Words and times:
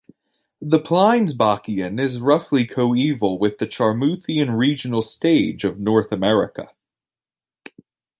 The 0.63 0.79
Pliensbachian 0.79 1.99
is 1.99 2.19
roughly 2.19 2.65
coeval 2.65 3.37
with 3.37 3.59
the 3.59 3.67
Charmouthian 3.67 4.49
regional 4.49 5.03
stage 5.03 5.63
of 5.63 5.79
North 5.79 6.11
America. 6.11 6.73